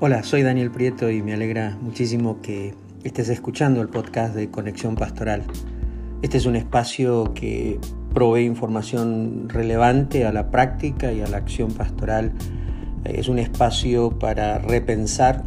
[0.00, 2.74] Hola, soy Daniel Prieto y me alegra muchísimo que
[3.04, 5.44] estés escuchando el podcast de Conexión Pastoral.
[6.20, 7.78] Este es un espacio que
[8.12, 12.32] provee información relevante a la práctica y a la acción pastoral.
[13.04, 15.44] Es un espacio para repensar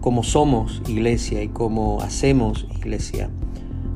[0.00, 3.30] cómo somos iglesia y cómo hacemos iglesia.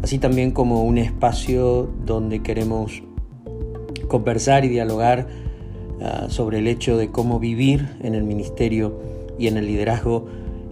[0.02, 3.04] Así también como un espacio donde queremos
[4.08, 5.28] conversar y dialogar
[6.00, 10.26] uh, sobre el hecho de cómo vivir en el ministerio y en el liderazgo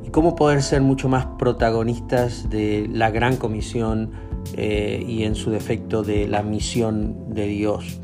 [0.05, 4.13] y cómo poder ser mucho más protagonistas de la gran comisión
[4.57, 8.01] eh, y en su defecto de la misión de Dios.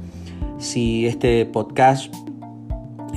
[0.58, 2.12] Si este podcast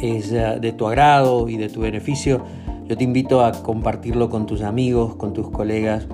[0.02, 2.44] es uh, de tu agrado y de tu beneficio,
[2.86, 6.08] yo te invito a compartirlo con tus amigos, con tus colegas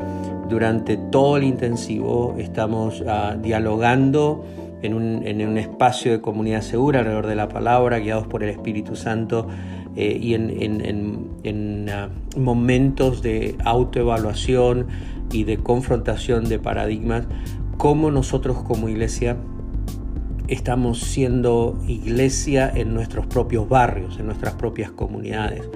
[0.50, 4.44] durante todo el intensivo estamos ah, dialogando
[4.82, 9.48] en un, espacio de comunidad segura alrededor de la palabra, guiados por el Espíritu Santo
[9.96, 14.88] eh, y en, ah, momentos de autoevaluación
[15.32, 17.26] y de confrontación de paradigmas,
[17.78, 19.38] cómo nosotros como iglesia
[20.48, 25.68] estamos siendo iglesia en nuestros propios barrios, en nuestras propias comunidades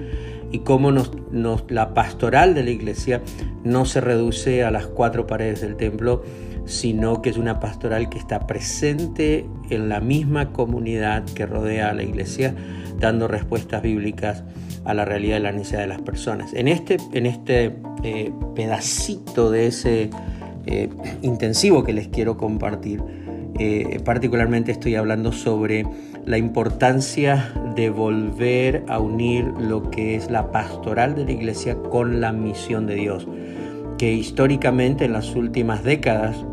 [0.52, 1.10] y cómo nos,
[1.68, 3.22] la pastoral de la iglesia
[3.64, 6.22] no se reduce a las cuatro paredes del templo,
[6.72, 11.94] sino que es una pastoral que está presente en la misma comunidad que rodea a
[11.94, 12.54] la iglesia,
[12.98, 14.42] dando respuestas bíblicas
[14.84, 16.54] a la realidad de la necesidad de las personas.
[16.54, 20.10] En este, en este eh, pedacito de ese
[20.66, 20.88] eh,
[21.20, 23.02] intensivo que les quiero compartir,
[23.58, 25.84] eh, particularmente estoy hablando sobre
[26.24, 32.20] la importancia de volver a unir lo que es la pastoral de la iglesia con
[32.20, 33.28] la misión de Dios,
[33.98, 36.46] que históricamente en las últimas décadas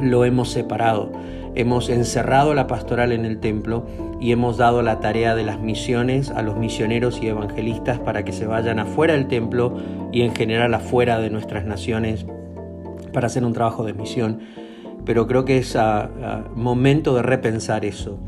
[0.00, 1.12] lo hemos separado.
[1.54, 3.86] Hemos encerrado la pastoral en el templo
[4.20, 8.32] y hemos dado la tarea de las misiones a los misioneros y evangelistas para que
[8.32, 9.76] se vayan afuera del templo
[10.12, 12.26] y en general afuera de nuestras naciones
[13.12, 14.40] para hacer un trabajo de misión
[15.04, 18.18] pero creo que es ah, ah, momento de repensar eso.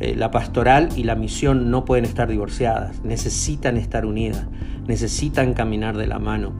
[0.00, 4.46] Eh, la pastoral y la misión no pueden estar divorciadas, necesitan estar unidas,
[4.86, 6.52] necesitan caminar de la mano,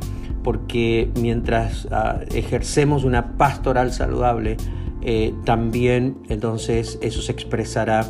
[0.42, 4.56] porque mientras ah, ejercemos una pastoral saludable,
[5.03, 8.06] eh, también entonces eso se expresará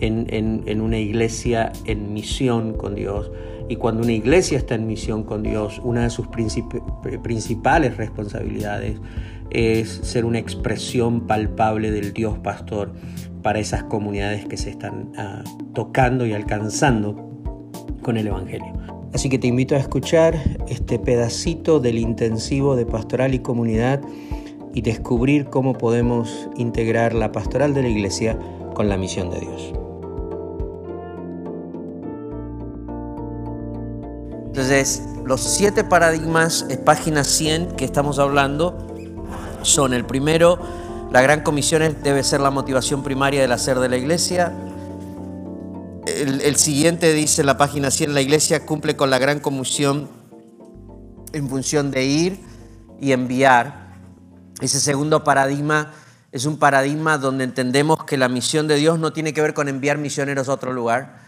[0.00, 3.30] en, una iglesia en misión con Dios.
[3.68, 9.00] Y cuando una iglesia está en misión con Dios, una de sus principales responsabilidades
[9.50, 12.92] es ser una expresión palpable del Dios pastor
[13.42, 15.42] para esas comunidades que se están ah,
[15.74, 17.40] tocando y alcanzando
[18.02, 18.95] con el Evangelio.
[19.16, 24.02] Así que te invito a escuchar este pedacito del intensivo de pastoral y comunidad
[24.74, 28.38] y descubrir cómo podemos integrar la pastoral de la iglesia
[28.74, 29.72] con la misión de Dios.
[34.48, 38.76] Entonces, los siete paradigmas, página 100 que estamos hablando,
[39.62, 40.58] son el primero,
[41.10, 44.52] la gran comisión debe ser la motivación primaria del hacer de la iglesia.
[46.16, 50.08] El, siguiente dice la página 100, la iglesia cumple con la gran comisión
[51.32, 52.40] en función de ir
[53.00, 53.94] y enviar.
[54.60, 55.92] Ese segundo paradigma
[56.32, 59.68] es un paradigma donde entendemos que la misión de Dios no tiene que ver con
[59.68, 61.18] enviar misioneros a otro lugar,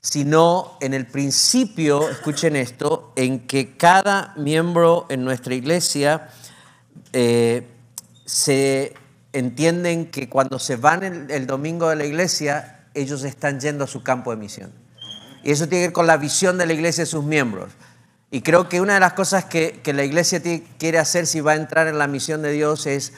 [0.00, 6.28] sino en el principio, escuchen esto, en que cada miembro en nuestra iglesia
[7.12, 7.68] eh,
[8.24, 8.94] se
[9.32, 14.02] entienden que cuando se van el, domingo de la iglesia, ellos están yendo a su
[14.02, 14.72] campo de misión.
[15.42, 17.72] Y eso tiene que ver con la visión de la iglesia y sus miembros.
[18.30, 20.40] Y creo que una de las cosas que, la iglesia
[20.78, 23.12] quiere hacer si va a entrar en la misión de Dios es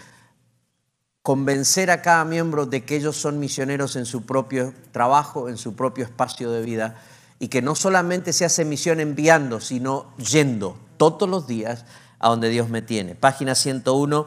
[1.22, 5.76] convencer a cada miembro de que ellos son misioneros en su propio trabajo, en su
[5.76, 6.96] propio espacio de vida,
[7.38, 11.84] y que no solamente se hace misión enviando, sino yendo todos los días
[12.18, 13.14] a donde Dios me tiene.
[13.14, 14.26] Página 101,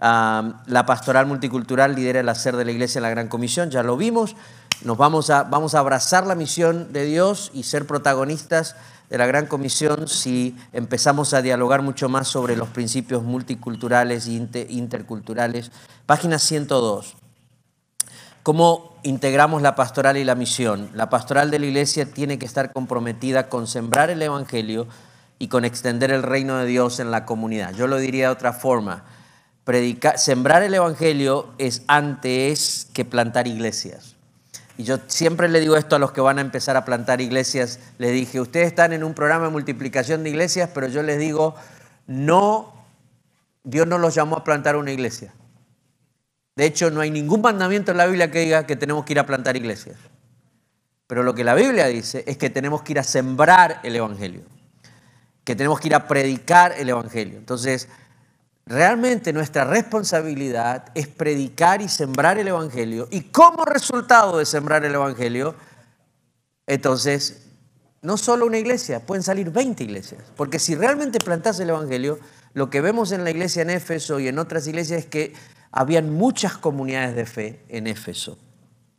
[0.00, 3.96] la pastoral multicultural lidera el hacer de la iglesia en la Gran Comisión, ya lo
[3.96, 4.36] vimos,
[4.82, 8.76] nos vamos a, vamos a abrazar la misión de Dios y ser protagonistas
[9.10, 14.46] de la Gran Comisión si empezamos a dialogar mucho más sobre los principios multiculturales e
[14.68, 15.72] interculturales.
[16.06, 17.16] Página 102.
[18.42, 20.90] ¿Cómo integramos la pastoral y la misión?
[20.94, 24.86] La pastoral de la iglesia tiene que estar comprometida con sembrar el Evangelio
[25.38, 27.74] y con extender el reino de Dios en la comunidad.
[27.74, 29.04] Yo lo diría de otra forma.
[30.16, 34.19] sembrar el Evangelio es antes que plantar iglesias.
[34.80, 37.80] Y yo siempre le digo esto a los que van a empezar a plantar iglesias.
[37.98, 41.54] Les dije, ustedes están en un programa de multiplicación de iglesias, pero yo les digo,
[42.06, 42.72] no,
[43.62, 45.34] Dios no los llamó a plantar una iglesia.
[46.56, 49.18] De hecho, no hay ningún mandamiento en la Biblia que diga que tenemos que ir
[49.18, 49.98] a plantar iglesias.
[51.06, 54.44] Pero lo que la Biblia dice es que tenemos que ir a sembrar el Evangelio,
[55.44, 57.36] que tenemos que ir a predicar el Evangelio.
[57.36, 57.90] Entonces,
[58.70, 63.08] Realmente nuestra responsabilidad es predicar y sembrar el Evangelio.
[63.10, 65.56] Y como resultado de sembrar el Evangelio,
[66.68, 67.46] entonces,
[68.00, 70.22] no solo una iglesia, pueden salir 20 iglesias.
[70.36, 72.20] Porque si realmente plantas el Evangelio,
[72.54, 75.32] lo que vemos en la iglesia en Éfeso y en otras iglesias es que
[75.72, 78.38] habían muchas comunidades de fe en Éfeso.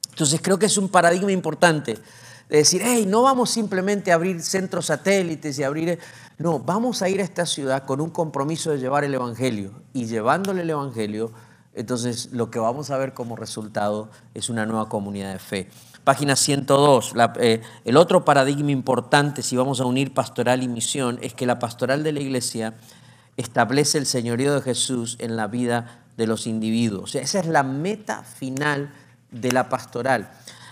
[0.09, 1.97] Entonces creo que es un paradigma importante
[2.51, 5.98] de decir, hey, no vamos simplemente a abrir centros satélites y abrir...
[6.38, 9.71] No, vamos a ir a esta ciudad con un compromiso de llevar el Evangelio.
[9.94, 11.31] Y llevándole el Evangelio,
[11.74, 15.69] entonces lo que vamos a ver como resultado es una nueva comunidad de fe.
[16.03, 21.33] Página 102, eh, el otro paradigma importante si vamos a unir pastoral y misión es
[21.33, 22.74] que la pastoral de la iglesia
[23.38, 27.03] establece el señorío de Jesús en la vida de los individuos.
[27.03, 28.92] O sea, esa es la meta final
[29.31, 30.31] de la pastoral.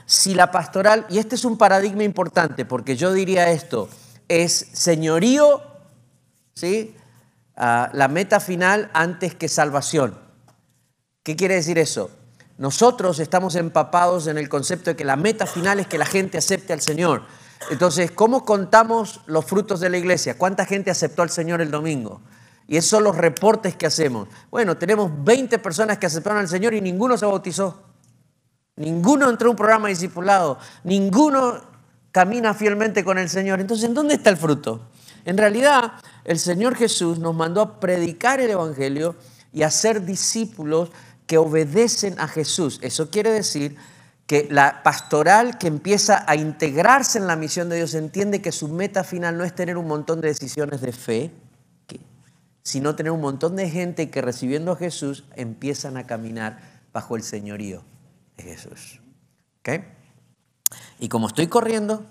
[0.10, 3.88] Si la pastoral, y este es un paradigma importante, porque yo diría esto,
[4.28, 5.62] es señorío,
[6.56, 6.96] ¿sí?
[7.56, 10.18] Ah, la meta final antes que salvación.
[11.22, 12.10] ¿Qué quiere decir eso?
[12.58, 16.40] Nosotros estamos empapados en el concepto de que la meta final es que la gente
[16.40, 17.22] acepte al Señor.
[17.70, 20.40] Entonces, ¿cómo contamos los frutos de la iglesia?
[20.40, 22.22] ¿Cuánta gente aceptó al Señor el domingo?
[22.66, 24.28] Y esos son los reportes que hacemos.
[24.50, 27.89] Bueno, tenemos 20 personas que aceptaron al Señor y ninguno se bautizó.
[28.80, 30.58] Ninguno entró a un programa discipulado.
[30.84, 31.62] Ninguno
[32.12, 33.60] camina fielmente con el Señor.
[33.60, 34.82] Entonces, ¿en dónde está el fruto?
[35.26, 35.94] En realidad,
[36.24, 39.16] el Señor Jesús nos mandó a predicar el Evangelio
[39.52, 40.92] y a ser discípulos
[41.28, 42.80] que obedecen a Jesús.
[42.82, 43.76] Eso quiere decir
[44.26, 48.70] que la pastoral que empieza a integrarse en la misión de Dios entiende que su
[48.70, 51.32] meta final no es tener un montón de decisiones de fe,
[52.64, 56.60] sino tener un montón de gente que recibiendo a Jesús empiezan a caminar
[56.94, 57.84] bajo el señorío.
[58.42, 59.02] Jesús.
[59.60, 59.84] ¿Ok?
[61.00, 62.06] Y como estoy corriendo,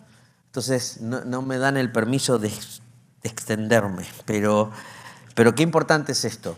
[0.46, 2.52] entonces no, me dan el permiso de,
[3.22, 4.04] extenderme.
[4.24, 4.70] Pero,
[5.34, 6.56] pero qué importante es esto,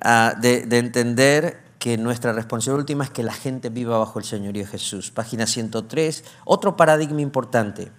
[0.00, 4.24] ah, de, de entender que nuestra responsabilidad última es que la gente viva bajo el
[4.24, 5.10] señorío de Jesús.
[5.10, 7.90] Página 103, otro paradigma importante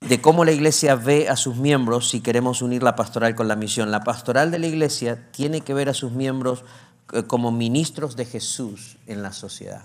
[0.00, 3.56] de cómo la iglesia ve a sus miembros si queremos unir la pastoral con la
[3.56, 3.90] misión.
[3.90, 6.64] La pastoral de la iglesia tiene que ver a sus miembros
[7.12, 9.84] eh, como ministros de Jesús en la sociedad.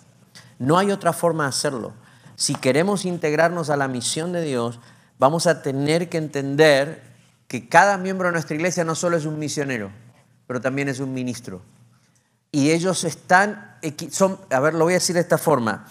[0.59, 1.93] No hay otra forma de hacerlo.
[2.35, 4.79] Si queremos integrarnos a la misión de Dios,
[5.17, 7.01] vamos a tener que entender
[7.47, 9.89] que cada miembro de nuestra iglesia no solo es un misionero,
[10.45, 11.61] pero también es un ministro.
[12.51, 13.77] Y ellos están,
[14.11, 15.87] son, a ver, lo voy a decir de esta forma,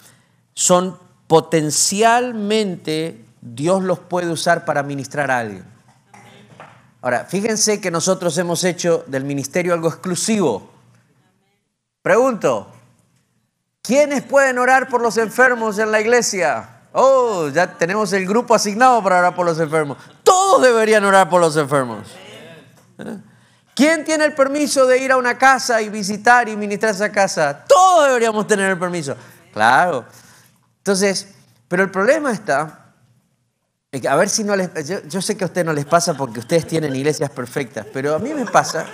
[0.53, 0.97] son
[1.27, 5.63] potencialmente, Dios los puede usar para ministrar a alguien.
[7.01, 10.69] Ahora, fíjense que nosotros hemos hecho del ministerio algo exclusivo.
[12.01, 12.71] Pregunto,
[13.81, 16.69] ¿Quiénes pueden orar por los enfermos en la iglesia?
[16.91, 19.97] Oh, ya tenemos el grupo asignado para orar por los enfermos.
[20.23, 22.07] Todos deberían orar por los enfermos.
[22.97, 23.17] ¿Eh?
[23.75, 27.63] ¿Quién tiene el permiso de ir a una casa y visitar y ministrar esa casa?
[27.65, 29.15] Todos deberíamos tener el permiso.
[29.53, 30.05] Claro.
[30.79, 31.29] Entonces,
[31.67, 32.93] pero el problema está,
[34.09, 36.39] a ver si no les, yo, yo sé que a ustedes no les pasa porque
[36.39, 38.85] ustedes tienen iglesias perfectas, pero a mí me pasa,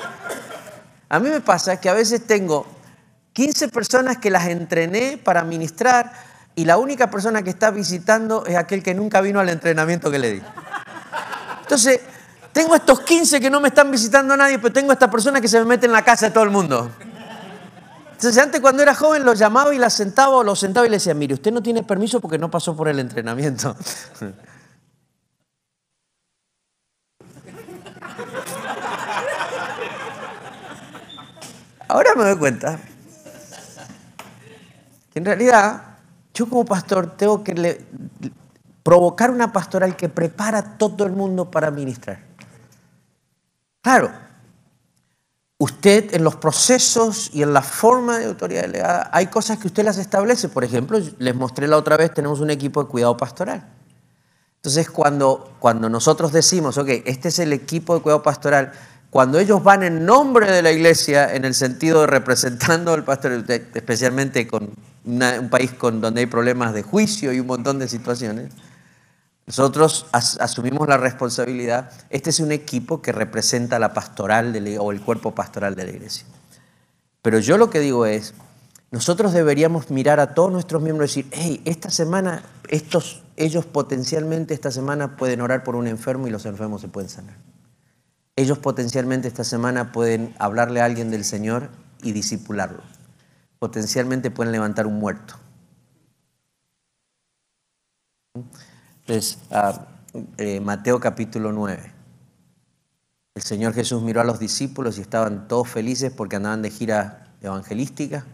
[1.09, 2.67] a mí me pasa que a veces tengo
[3.35, 6.13] 15 personas que las entrené para ministrar
[6.55, 10.19] y la única persona que está visitando es aquel que nunca vino al entrenamiento que
[10.19, 10.41] le di.
[11.59, 11.99] Entonces,
[12.53, 15.59] tengo estos 15 que no me están visitando nadie, pero tengo esta persona que se
[15.59, 16.89] me mete en la casa de todo el mundo.
[18.13, 20.95] Entonces, antes cuando era joven lo llamaba y la sentaba o lo sentaba y le
[20.95, 23.75] decía, mire, usted no tiene permiso porque no pasó por el entrenamiento.
[31.89, 32.79] Ahora me doy cuenta
[35.15, 35.81] que en realidad
[36.33, 37.85] yo como pastor tengo que
[38.83, 42.19] provocar una pastoral que prepara a todo el mundo para ministrar.
[43.81, 44.11] Claro,
[45.57, 49.85] usted en los procesos y en la forma de autoridad delegada hay cosas que usted
[49.85, 50.49] las establece.
[50.49, 53.65] Por ejemplo, les mostré la otra vez, tenemos un equipo de cuidado pastoral.
[54.57, 58.73] Entonces, cuando, cuando nosotros decimos, ok, este es el equipo de cuidado pastoral,
[59.09, 63.45] cuando ellos van en nombre de la iglesia, en el sentido de representando al pastor,
[63.73, 68.51] especialmente con un país con, donde hay problemas de juicio y un montón de situaciones,
[69.45, 71.91] nosotros asumimos la responsabilidad.
[72.09, 76.25] Este es un equipo que representa la pastoral o el cuerpo pastoral de la iglesia.
[77.21, 78.33] Pero yo lo que digo es,
[78.91, 84.53] nosotros deberíamos mirar a todos nuestros miembros y decir, hey, esta semana, estos, ellos potencialmente
[84.53, 87.35] esta semana pueden orar por un enfermo y los enfermos se pueden sanar.
[88.35, 91.69] Ellos potencialmente esta semana pueden hablarle a alguien del Señor
[92.01, 92.81] y disipularlo.
[93.59, 95.35] Potencialmente pueden levantar un muerto.
[99.01, 99.87] Entonces, ah,
[100.37, 101.91] eh, Mateo capítulo 9.
[103.35, 107.33] El Señor Jesús miró a los discípulos y estaban todos felices porque andaban de gira
[107.41, 108.25] evangelística.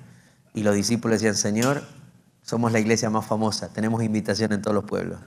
[0.53, 1.81] Y los discípulos decían, Señor,
[2.41, 5.19] somos la iglesia más famosa, tenemos invitación en todos los pueblos.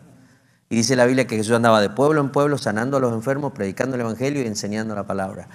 [0.68, 3.52] Y dice la Biblia que Jesús andaba de pueblo en pueblo, sanando a los enfermos,
[3.52, 5.48] predicando el Evangelio y enseñando la palabra.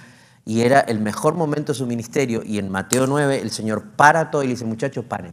[0.50, 2.42] Y era el mejor momento de su ministerio.
[2.44, 5.32] Y en Mateo 9 el Señor para todo y le dice, muchachos, paren.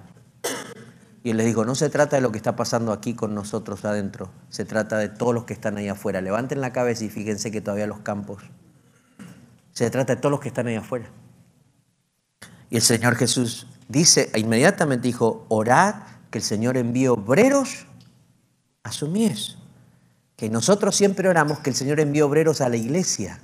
[1.23, 3.83] Y él les dijo, no se trata de lo que está pasando aquí con nosotros
[3.83, 6.21] adentro, se trata de todos los que están ahí afuera.
[6.21, 8.43] Levanten la cabeza y fíjense que todavía los campos.
[9.71, 11.09] Se trata de todos los que están ahí afuera.
[12.69, 15.95] Y el Señor Jesús dice, e inmediatamente dijo, orad
[16.29, 17.87] que el Señor envíe obreros
[18.83, 19.57] a su mies
[20.35, 23.41] que nosotros siempre oramos que el Señor envíe obreros a la iglesia.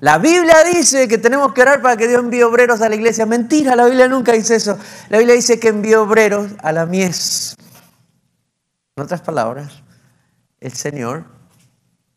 [0.00, 3.24] La Biblia dice que tenemos que orar para que Dios envíe obreros a la iglesia.
[3.24, 4.78] Mentira, la Biblia nunca dice eso.
[5.08, 7.56] La Biblia dice que envíe obreros a la mies.
[8.96, 9.82] En otras palabras,
[10.60, 11.24] el Señor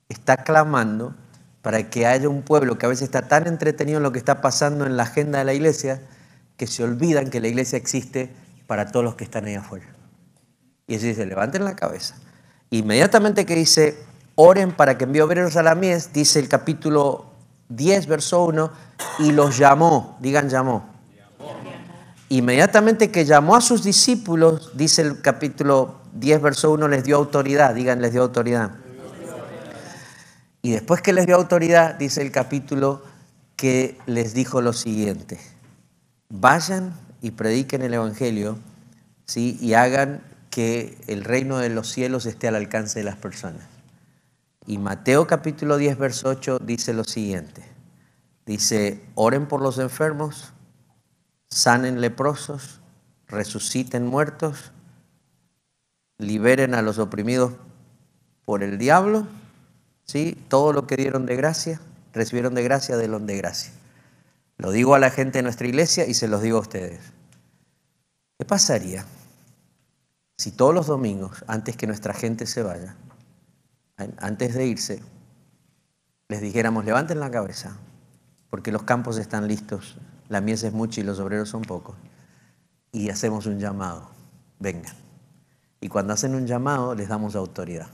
[0.09, 1.15] está clamando
[1.61, 4.41] para que haya un pueblo que a veces está tan entretenido en lo que está
[4.41, 6.01] pasando en la agenda de la iglesia
[6.57, 8.29] que se olvidan que la iglesia existe
[8.67, 9.85] para todos los que están ahí afuera.
[10.87, 12.15] Y así dice, levanten la cabeza.
[12.71, 13.97] Inmediatamente que dice,
[14.35, 17.29] oren para que envíe obreros a la mies, dice el capítulo
[17.69, 18.71] 10, verso 1,
[19.19, 20.85] y los llamó, digan llamó.
[22.29, 27.73] Inmediatamente que llamó a sus discípulos, dice el capítulo 10, verso 1, les dio autoridad,
[27.73, 28.71] digan, les dio autoridad.
[30.61, 33.01] Y después que les dio autoridad, dice el capítulo
[33.55, 35.39] que les dijo lo siguiente,
[36.29, 38.57] vayan y prediquen el Evangelio,
[39.25, 39.57] ¿sí?
[39.61, 43.78] y hagan que el reino de los cielos esté al alcance de las personas.
[44.69, 47.63] Y Mateo capítulo 10, verso 8 dice lo siguiente.
[48.45, 50.53] Dice, oren por los enfermos,
[51.49, 52.79] sanen leprosos,
[53.27, 54.71] resuciten muertos,
[56.19, 57.53] liberen a los oprimidos
[58.45, 59.25] por el diablo,
[60.03, 60.37] ¿sí?
[60.49, 61.81] Todo lo que dieron de gracia,
[62.13, 63.73] recibieron de gracia, de de gracia.
[64.57, 66.99] Lo digo a la gente de nuestra iglesia y se los digo a ustedes.
[68.37, 69.03] ¿Qué pasaría
[70.37, 72.95] si todos los domingos, antes que nuestra gente se vaya,
[74.17, 75.01] antes de irse,
[76.27, 77.77] les dijéramos, levanten la cabeza,
[78.49, 81.95] porque los campos están listos, la mies es mucha y los obreros son pocos,
[82.91, 84.09] y hacemos un llamado,
[84.59, 84.95] vengan.
[85.81, 87.87] Y cuando hacen un llamado, les damos autoridad.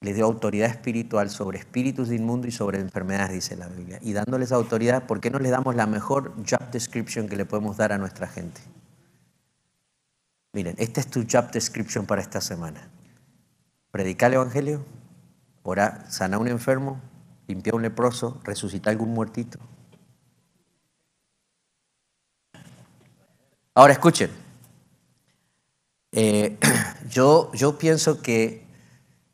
[0.00, 3.98] Les dio autoridad espiritual sobre espíritus inmundos y sobre enfermedades, dice la Biblia.
[4.02, 7.76] Y dándoles autoridad, ¿por qué no les damos la mejor job description que le podemos
[7.76, 8.60] dar a nuestra gente?
[10.52, 12.88] Miren, esta es tu job description para esta semana.
[13.90, 14.84] Predicar el Evangelio,
[15.62, 17.00] orar, sanar a un enfermo,
[17.46, 19.58] limpiar a un leproso, resucitar a algún muertito.
[23.74, 24.30] Ahora escuchen,
[26.12, 26.58] eh,
[27.10, 28.66] yo, yo pienso que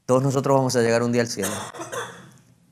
[0.04, 1.52] todos nosotros vamos a llegar un día al cielo.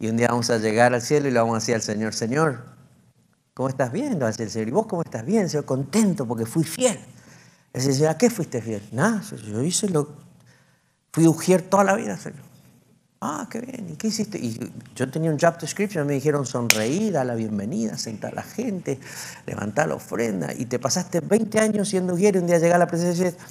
[0.01, 2.15] Y un día vamos a llegar al cielo y le vamos a decir al Señor,
[2.15, 2.65] Señor,
[3.55, 4.19] ¿cómo estás bien?
[4.19, 5.49] Le el Señor, ¿y vos cómo estás bien?
[5.49, 6.99] Señor, contento porque fui fiel.
[7.73, 8.83] Él dice, ¿a qué fuiste fiel?
[8.93, 10.09] Nada, yo hice lo...
[11.13, 12.51] Fui ujier toda la vida, Señor.
[13.21, 13.91] Ah, qué bien.
[13.91, 14.39] ¿Y qué hiciste?
[14.39, 18.43] Y yo tenía un job description, me dijeron sonreír, dar la bienvenida, sentar a la
[18.43, 18.99] gente,
[19.47, 20.55] levantar la ofrenda.
[20.55, 23.31] Y te pasaste 20 años siendo guía y un día llega a la presencia y
[23.31, 23.43] dices,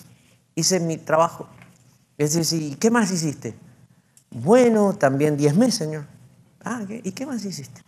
[0.56, 1.48] hice mi trabajo.
[2.18, 3.54] Es decir, ¿y qué más hiciste?
[4.32, 6.06] Bueno, también 10 meses, Señor.
[6.63, 7.82] Ah, ¿y qué más hiciste?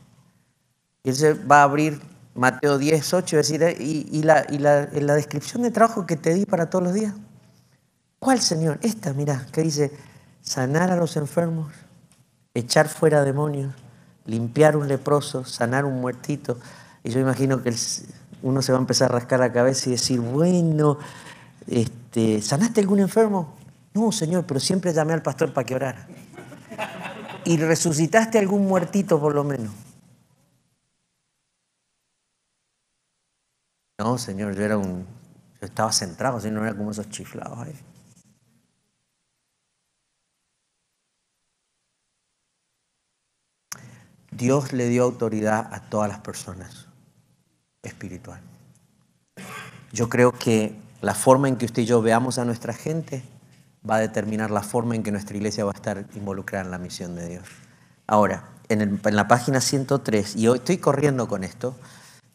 [1.03, 1.99] Y él se va a abrir
[2.35, 6.69] Mateo 10, 8 y decir, eh, ¿y, la descripción de trabajo que te di para
[6.69, 7.15] todos los días?
[8.23, 8.77] ¿Cuál, Señor?
[8.83, 9.91] Esta, mira, que dice,
[10.43, 11.73] sanar a los enfermos,
[12.53, 13.73] echar fuera demonios,
[14.27, 16.59] limpiar un leproso, sanar un muertito.
[17.03, 17.73] Y yo imagino que
[18.43, 20.99] uno se va a empezar a rascar la cabeza y decir, bueno,
[21.65, 23.55] este, ¿sanaste algún enfermo?
[23.95, 26.07] No, Señor, pero siempre llamé al pastor para que orara.
[27.43, 29.73] ¿Y resucitaste algún muertito por lo menos?
[33.97, 35.07] No, Señor, yo era un.
[35.59, 37.73] Yo estaba centrado, no era como esos chiflados ahí.
[44.31, 46.87] Dios le dio autoridad a todas las personas
[47.83, 48.41] espiritual.
[49.91, 53.23] Yo creo que la forma en que usted y yo veamos a nuestra gente
[53.87, 56.77] va a determinar la forma en que nuestra iglesia va a estar involucrada en la
[56.77, 57.45] misión de Dios.
[58.07, 61.75] Ahora, en, la página 103, y hoy estoy corriendo con esto,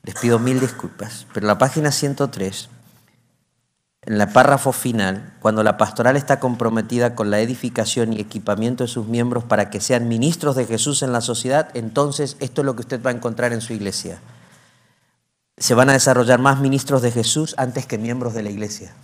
[0.03, 2.69] les pido mil disculpas, pero la página 103
[4.07, 8.89] en el párrafo final, cuando la pastoral está comprometida con la edificación y equipamiento de
[8.89, 12.77] sus miembros para que sean ministros de Jesús en la sociedad, entonces esto es lo
[12.77, 14.21] que usted va a encontrar en su iglesia.
[15.59, 18.95] Se van a desarrollar más ministros de Jesús antes que miembros de la iglesia.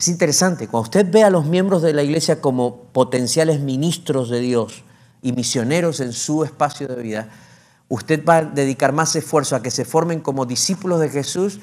[0.00, 4.40] Es interesante, cuando usted ve a los miembros de la iglesia como potenciales ministros de
[4.40, 4.82] Dios
[5.22, 7.28] y misioneros en su espacio de vida,
[7.88, 11.60] usted va a dedicar más esfuerzo a que se formen como discípulos de Jesús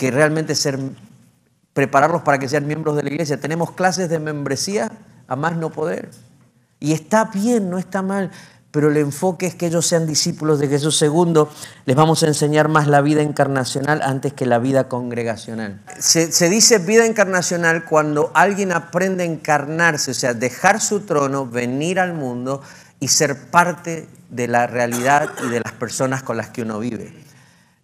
[0.00, 0.78] que realmente ser,
[1.74, 3.38] prepararlos para que sean miembros de la iglesia.
[3.38, 4.90] Tenemos clases de membresía
[5.28, 6.08] a más no poder.
[6.78, 8.30] Y está bien, no está mal,
[8.70, 10.96] pero el enfoque es que ellos sean discípulos de Jesús.
[10.96, 11.50] Segundo,
[11.84, 15.82] les vamos a enseñar más la vida encarnacional antes que la vida congregacional.
[15.98, 21.44] Se, se, dice vida encarnacional cuando alguien aprende a encarnarse, o sea, dejar su trono,
[21.44, 22.62] venir al mundo
[23.00, 27.12] y ser parte de la realidad y de las personas con las que uno vive.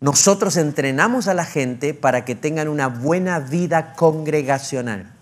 [0.01, 5.15] Nosotros entrenamos a la gente para que tengan una buena vida congregacional.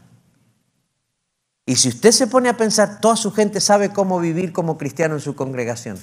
[1.66, 5.14] Y si usted se pone a pensar, toda su gente sabe cómo vivir como cristiano
[5.14, 5.98] en su congregación.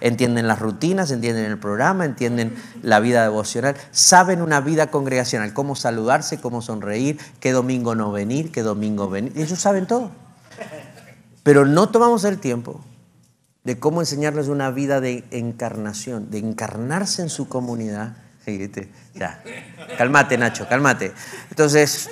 [0.00, 5.74] Entienden las rutinas, entienden el programa, entienden la vida devocional, saben una vida congregacional, cómo
[5.74, 9.32] saludarse, cómo sonreír, qué domingo no venir, qué domingo venir.
[9.36, 10.12] Ellos saben todo.
[11.42, 12.80] Pero no tomamos el tiempo
[13.64, 18.16] de cómo enseñarles una vida de encarnación, de encarnarse en su comunidad.
[19.14, 19.42] Ya,
[19.96, 21.12] cálmate Nacho, cálmate.
[21.50, 22.10] Entonces,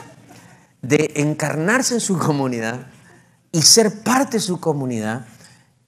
[0.81, 2.87] de encarnarse en su comunidad
[3.51, 5.27] y ser parte de su comunidad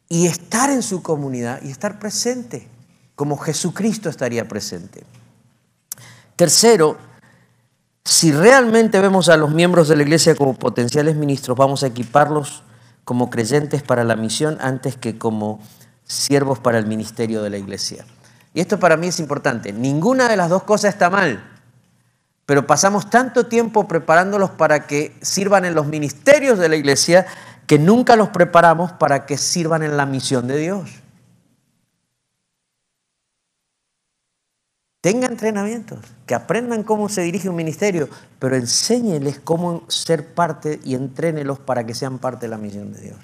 [0.09, 2.69] y estar en su comunidad y estar presente,
[3.15, 5.05] como Jesucristo estaría presente.
[6.35, 6.99] Tercero,
[8.05, 12.65] si realmente vemos a los miembros de la iglesia como potenciales ministros, vamos a equiparlos
[13.05, 15.61] como creyentes para la misión antes que como
[16.05, 18.05] siervos para el ministerio de la iglesia.
[18.55, 19.73] Y esto para mí es importante.
[19.73, 21.43] Ninguna de las dos cosas está mal,
[22.47, 27.27] pero pasamos tanto tiempo preparándolos para que sirvan en los ministerios de la iglesia
[27.67, 31.02] que nunca los preparamos para que sirvan en la misión de Dios.
[35.03, 40.95] Tenga entrenamientos, que aprendan cómo se dirige un ministerio, pero enséñeles cómo ser parte y
[40.95, 43.19] entrénelos para que sean parte de la misión de Dios.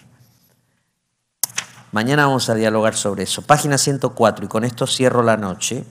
[1.92, 3.42] Mañana vamos a dialogar sobre eso.
[3.42, 5.84] Página 104, y con esto cierro la noche.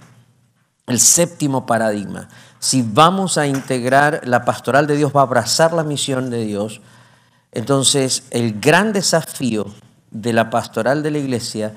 [0.88, 2.28] El séptimo paradigma.
[2.60, 6.82] Si vamos a integrar, la pastoral de Dios va a abrazar la misión de Dios,
[7.54, 9.74] entonces el gran desafío
[10.12, 11.76] de la pastoral de la iglesia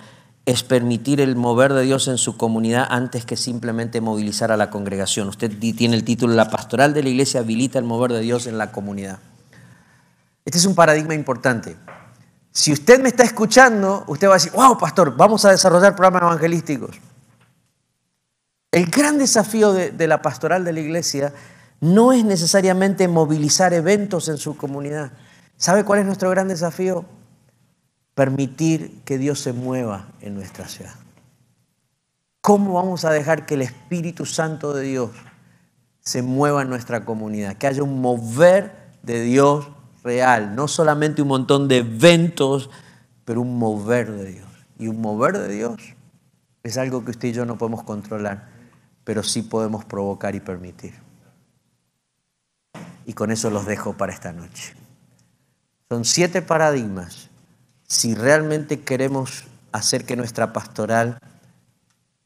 [0.51, 4.69] es permitir el mover de Dios en su comunidad antes que simplemente movilizar a la
[4.69, 5.29] congregación.
[5.29, 8.59] Usted tiene el título La pastoral de la iglesia habilita el mover de Dios en
[8.59, 9.21] la comunidad.
[10.45, 11.77] Este es un paradigma importante.
[12.51, 16.23] Si usted me está escuchando, usted va a decir, wow, pastor, vamos a desarrollar programas
[16.23, 16.97] evangelísticos.
[18.73, 21.33] El gran desafío de, de la pastoral de la iglesia
[21.79, 25.13] no es necesariamente movilizar eventos en su comunidad.
[25.57, 27.05] ¿Sabe cuál es nuestro gran desafío?
[28.21, 30.93] Permitir que Dios se mueva en nuestra ciudad?
[32.43, 35.13] ¿Cómo vamos a dejar que el Espíritu Santo de Dios
[36.01, 37.57] se mueva en nuestra comunidad?
[37.57, 39.69] Que haya un mover de Dios
[40.05, 42.69] real, no solamente un montón de eventos,
[43.25, 44.49] pero un mover de Dios.
[44.79, 45.81] Y un mover de Dios
[46.63, 48.51] es algo que usted y yo no podemos controlar,
[49.03, 50.93] pero sí podemos provocar y permitir.
[53.07, 54.75] Y con eso los dejo para esta noche.
[55.89, 57.30] Son siete paradigmas
[57.91, 61.19] si realmente queremos hacer que nuestra pastoral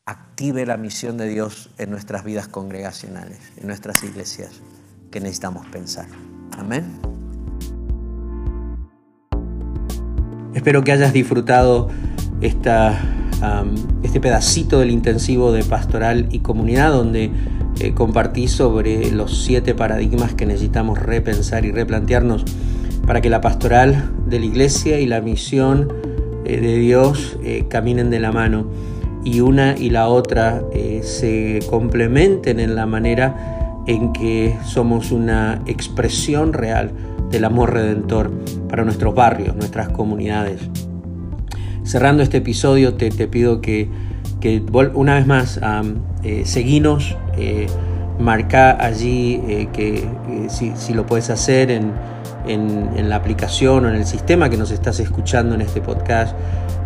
[0.04, 4.60] active la misión de Dios en nuestras vidas congregacionales, en nuestras iglesias,
[5.10, 6.04] que necesitamos pensar.
[6.58, 6.84] Amén.
[10.52, 11.88] Espero que hayas disfrutado
[12.42, 13.00] este
[14.20, 17.30] pedacito del intensivo de pastoral y comunidad donde
[17.80, 22.44] eh, compartí sobre los siete paradigmas que necesitamos repensar y replantearnos
[23.06, 25.92] para que la pastoral de la iglesia y la misión
[26.44, 28.66] eh, de Dios eh, caminen de la mano
[29.24, 30.62] y una y la otra
[31.00, 36.92] se complementen en la manera en que somos una expresión real
[37.30, 38.30] del amor redentor
[38.68, 40.60] para nuestros barrios, nuestras comunidades.
[41.84, 43.88] Cerrando este episodio te, pido que,
[44.94, 45.60] una vez más
[46.22, 47.66] eh, seguinos, eh,
[48.18, 50.04] marca allí eh, que
[50.48, 51.92] si, lo puedes hacer en,
[52.46, 56.34] en, la aplicación o en el sistema que nos estás escuchando en este podcast,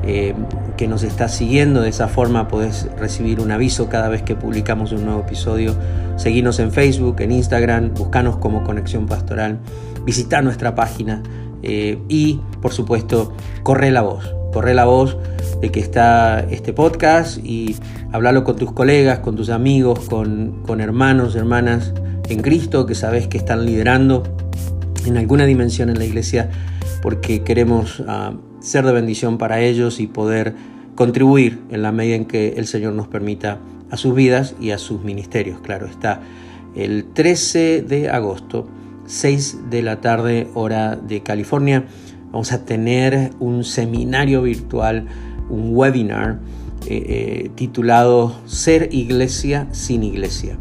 [0.02, 4.92] que nos estás siguiendo, de esa forma podés recibir un aviso cada vez que publicamos
[4.92, 5.74] un nuevo episodio.
[6.16, 9.58] Seguinos en Facebook, en Instagram, buscanos como Conexión Pastoral,
[10.04, 11.22] visita nuestra página
[11.62, 15.16] y por supuesto corre la voz corre la voz
[15.60, 17.76] de que está este podcast y
[18.12, 21.92] hablarlo con tus colegas, con tus amigos, con, con hermanos, hermanas
[22.28, 24.22] en Cristo que sabes que están liderando
[25.08, 26.50] en alguna dimensión en la iglesia
[27.02, 30.54] porque queremos ah, ser de bendición para ellos y poder
[30.94, 34.78] contribuir en la medida en que el Señor nos permita a sus vidas y a
[34.78, 35.60] sus ministerios.
[35.60, 36.20] Claro, está
[36.74, 38.68] el 13 de agosto,
[39.06, 41.84] 6 de la tarde, hora de California.
[42.30, 45.06] Vamos a tener un seminario virtual,
[45.48, 46.40] un webinar
[46.86, 50.58] eh, eh, titulado Ser iglesia sin iglesia.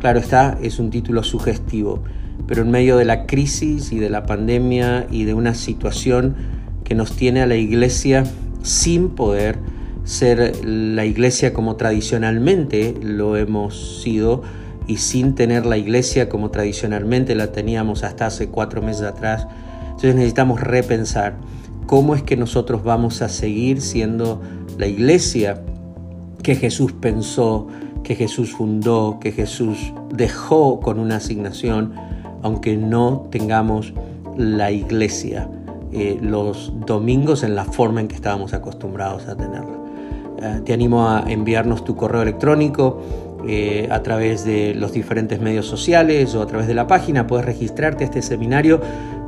[0.00, 2.02] Claro está, es un título sugestivo,
[2.46, 6.36] pero en medio de la crisis y de la pandemia y de una situación
[6.84, 8.24] que nos tiene a la iglesia
[8.62, 9.58] sin poder
[10.04, 14.42] ser la iglesia como tradicionalmente lo hemos sido
[14.86, 19.46] y sin tener la iglesia como tradicionalmente la teníamos hasta hace cuatro meses atrás,
[19.86, 21.36] entonces necesitamos repensar
[21.86, 24.42] cómo es que nosotros vamos a seguir siendo
[24.76, 25.62] la iglesia
[26.42, 27.68] que Jesús pensó,
[28.02, 31.94] que Jesús fundó, que Jesús dejó con una asignación,
[32.44, 33.94] aunque no tengamos
[34.36, 35.48] la iglesia
[35.92, 39.78] eh, los domingos en la forma en que estábamos acostumbrados a tenerla.
[40.42, 43.00] Eh, te animo a enviarnos tu correo electrónico
[43.48, 47.26] eh, a través de los diferentes medios sociales o a través de la página.
[47.26, 48.80] Puedes registrarte a este seminario.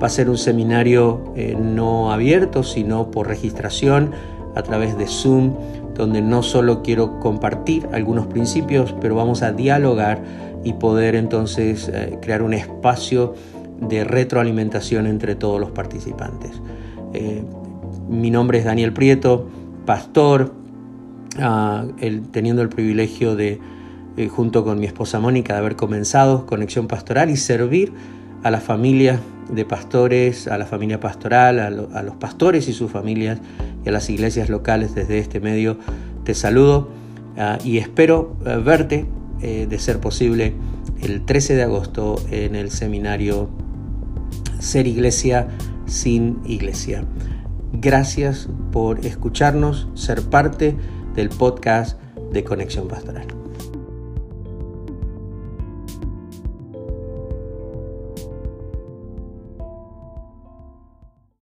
[0.02, 4.10] Va a ser un seminario no abierto, sino por registración
[4.54, 5.54] a través de Zoom,
[5.94, 10.20] donde no solo quiero compartir algunos principios, pero vamos a dialogar
[10.64, 13.34] y poder entonces eh, crear un espacio
[13.80, 16.52] de retroalimentación entre todos los participantes.
[18.08, 19.48] mi nombre es Daniel Prieto,
[19.84, 20.52] pastor,
[21.38, 21.84] ah,
[22.32, 23.60] teniendo el privilegio de
[24.18, 27.92] eh, junto con mi esposa Mónica, de haber comenzado Conexión Pastoral y servir
[28.42, 33.38] a la familia de pastores, a la familia pastoral, a, los pastores y sus familias
[33.84, 35.76] y a las iglesias locales desde este medio.
[36.24, 36.88] Te saludo
[37.36, 39.04] ah, y espero eh, verte,
[39.40, 40.54] eh, de ser posible,
[41.00, 43.50] el 13 de agosto en el seminario
[44.58, 45.48] Ser Iglesia
[45.86, 47.04] sin Iglesia.
[47.72, 50.76] Gracias por escucharnos, ser parte
[51.14, 52.00] del podcast
[52.32, 53.35] de Conexión Pastoral.